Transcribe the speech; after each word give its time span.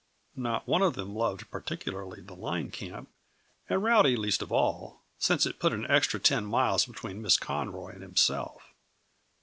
Not 0.35 0.67
one 0.67 0.81
of 0.81 0.95
them 0.95 1.15
loved 1.15 1.51
particularly 1.51 2.21
the 2.23 2.33
line 2.33 2.71
camp, 2.71 3.07
and 3.69 3.83
Rowdy 3.83 4.15
least 4.15 4.41
of 4.41 4.51
all, 4.51 5.03
since 5.19 5.45
it 5.45 5.59
put 5.59 5.73
an 5.73 5.85
extra 5.91 6.19
ten 6.19 6.43
miles 6.43 6.87
between 6.87 7.21
Miss 7.21 7.37
Conroy 7.37 7.89
and 7.91 8.01
himself. 8.01 8.73